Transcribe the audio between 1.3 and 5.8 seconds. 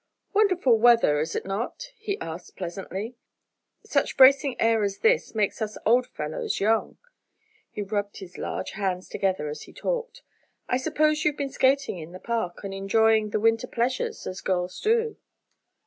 it not?" he asked, pleasantly. "Such bracing air as this makes us